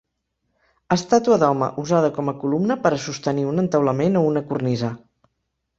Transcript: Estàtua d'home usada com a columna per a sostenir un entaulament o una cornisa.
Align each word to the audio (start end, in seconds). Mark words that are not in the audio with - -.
Estàtua 0.95 1.37
d'home 1.43 1.67
usada 1.83 2.11
com 2.17 2.33
a 2.33 2.37
columna 2.45 2.81
per 2.87 2.93
a 2.97 3.01
sostenir 3.07 3.45
un 3.53 3.67
entaulament 3.67 4.23
o 4.23 4.27
una 4.33 4.49
cornisa. 4.51 4.93